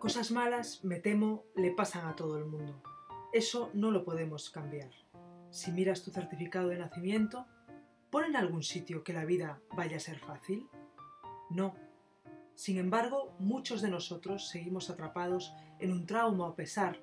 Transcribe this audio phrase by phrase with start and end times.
[0.00, 2.82] Cosas malas, me temo, le pasan a todo el mundo.
[3.34, 4.90] Eso no lo podemos cambiar.
[5.50, 7.46] Si miras tu certificado de nacimiento,
[8.08, 10.66] ¿pone en algún sitio que la vida vaya a ser fácil?
[11.50, 11.74] No.
[12.54, 16.98] Sin embargo, muchos de nosotros seguimos atrapados en un trauma o pesar,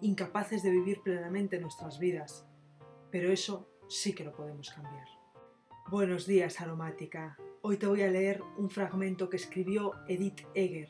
[0.00, 2.44] incapaces de vivir plenamente nuestras vidas.
[3.12, 5.06] Pero eso sí que lo podemos cambiar.
[5.88, 7.38] Buenos días, aromática.
[7.60, 10.88] Hoy te voy a leer un fragmento que escribió Edith Eger,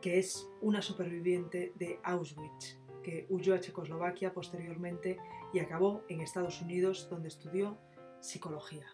[0.00, 5.18] que es una superviviente de Auschwitz que huyó a Checoslovaquia posteriormente
[5.52, 7.78] y acabó en Estados Unidos donde estudió
[8.20, 8.86] psicología.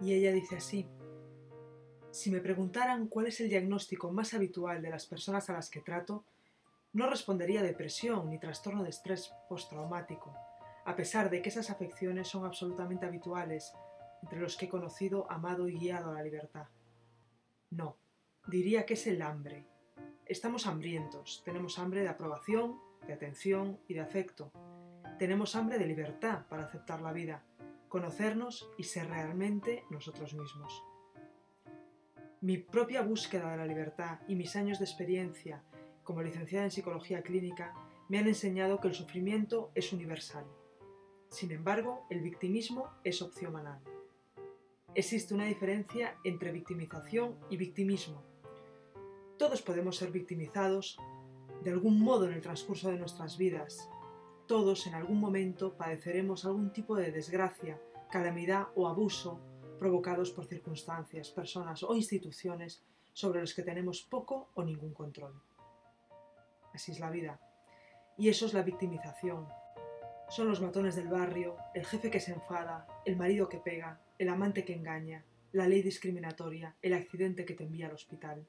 [0.00, 0.88] Y ella dice así,
[2.10, 5.80] si me preguntaran cuál es el diagnóstico más habitual de las personas a las que
[5.80, 6.24] trato,
[6.92, 10.34] no respondería depresión ni trastorno de estrés postraumático,
[10.84, 13.72] a pesar de que esas afecciones son absolutamente habituales
[14.22, 16.66] entre los que he conocido, amado y guiado a la libertad.
[17.70, 17.96] No,
[18.46, 19.66] diría que es el hambre.
[20.28, 24.52] Estamos hambrientos, tenemos hambre de aprobación, de atención y de afecto.
[25.18, 27.42] Tenemos hambre de libertad para aceptar la vida,
[27.88, 30.84] conocernos y ser realmente nosotros mismos.
[32.42, 35.64] Mi propia búsqueda de la libertad y mis años de experiencia
[36.04, 37.72] como licenciada en psicología clínica
[38.10, 40.44] me han enseñado que el sufrimiento es universal.
[41.30, 43.80] Sin embargo, el victimismo es opcional.
[44.94, 48.22] Existe una diferencia entre victimización y victimismo.
[49.38, 50.98] Todos podemos ser victimizados
[51.62, 53.88] de algún modo en el transcurso de nuestras vidas.
[54.48, 59.40] Todos en algún momento padeceremos algún tipo de desgracia, calamidad o abuso
[59.78, 65.40] provocados por circunstancias, personas o instituciones sobre los que tenemos poco o ningún control.
[66.74, 67.40] Así es la vida.
[68.16, 69.46] Y eso es la victimización.
[70.30, 74.30] Son los matones del barrio, el jefe que se enfada, el marido que pega, el
[74.30, 78.44] amante que engaña, la ley discriminatoria, el accidente que te envía al hospital.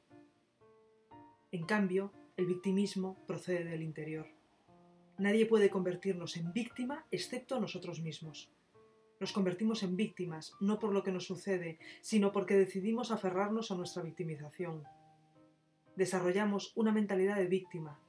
[1.51, 4.27] En cambio, el victimismo procede del interior.
[5.17, 8.51] Nadie puede convertirnos en víctima excepto nosotros mismos.
[9.19, 13.75] Nos convertimos en víctimas no por lo que nos sucede, sino porque decidimos aferrarnos a
[13.75, 14.83] nuestra victimización.
[15.95, 17.99] Desarrollamos una mentalidad de víctima,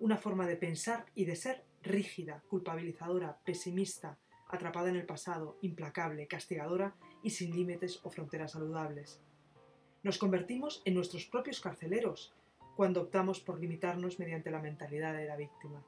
[0.00, 4.18] una forma de pensar y de ser rígida, culpabilizadora, pesimista,
[4.48, 9.22] atrapada en el pasado, implacable, castigadora y sin límites o fronteras saludables.
[10.02, 12.34] Nos convertimos en nuestros propios carceleros,
[12.78, 15.82] cuando optamos por limitarnos mediante la mentalidad de la víctima.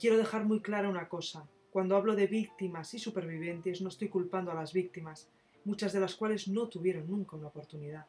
[0.00, 1.48] Quiero dejar muy clara una cosa.
[1.70, 5.30] Cuando hablo de víctimas y supervivientes no estoy culpando a las víctimas,
[5.64, 8.08] muchas de las cuales no tuvieron nunca una oportunidad.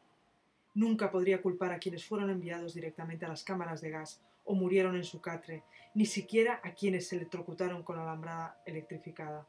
[0.74, 4.96] Nunca podría culpar a quienes fueron enviados directamente a las cámaras de gas o murieron
[4.96, 5.62] en su catre,
[5.94, 9.48] ni siquiera a quienes se electrocutaron con alambrada electrificada.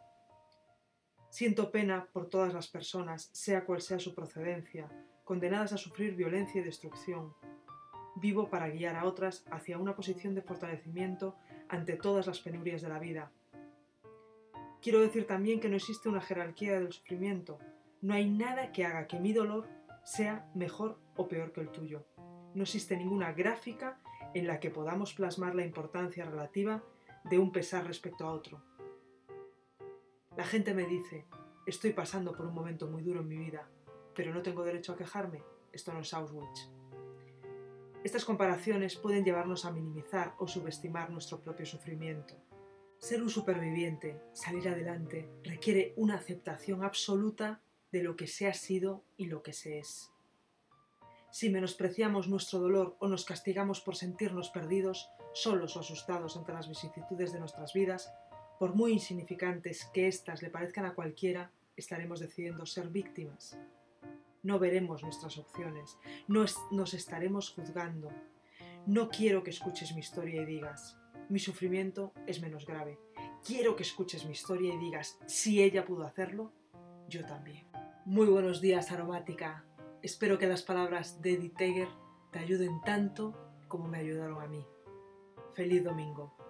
[1.31, 4.87] Siento pena por todas las personas, sea cual sea su procedencia,
[5.25, 7.33] condenadas a sufrir violencia y destrucción,
[8.17, 11.37] vivo para guiar a otras hacia una posición de fortalecimiento
[11.69, 13.31] ante todas las penurias de la vida.
[14.83, 17.59] Quiero decir también que no existe una jerarquía del sufrimiento.
[18.01, 19.69] No hay nada que haga que mi dolor
[20.05, 22.05] sea mejor o peor que el tuyo.
[22.55, 24.01] No existe ninguna gráfica
[24.35, 26.83] en la que podamos plasmar la importancia relativa
[27.25, 28.63] de un pesar respecto a otro.
[30.37, 31.27] La gente me dice,
[31.67, 33.69] estoy pasando por un momento muy duro en mi vida,
[34.15, 35.43] pero no tengo derecho a quejarme.
[35.73, 36.76] Esto no es Auschwitz.
[38.07, 42.37] Estas comparaciones pueden llevarnos a minimizar o subestimar nuestro propio sufrimiento.
[42.99, 49.03] Ser un superviviente, salir adelante, requiere una aceptación absoluta de lo que se ha sido
[49.17, 50.13] y lo que se es.
[51.33, 56.69] Si menospreciamos nuestro dolor o nos castigamos por sentirnos perdidos, solos o asustados ante las
[56.69, 58.15] vicisitudes de nuestras vidas,
[58.61, 63.59] por muy insignificantes que éstas le parezcan a cualquiera, estaremos decidiendo ser víctimas
[64.43, 65.99] no veremos nuestras opciones,
[66.29, 68.11] no nos estaremos juzgando.
[68.87, 70.97] No quiero que escuches mi historia y digas,
[71.29, 72.99] mi sufrimiento es menos grave.
[73.45, 76.53] Quiero que escuches mi historia y digas, si ella pudo hacerlo,
[77.09, 77.67] yo también.
[78.05, 79.65] Muy buenos días, aromática.
[80.03, 81.89] Espero que las palabras de Edith Teger
[82.31, 83.35] te ayuden tanto
[83.67, 84.65] como me ayudaron a mí.
[85.55, 86.46] Feliz domingo.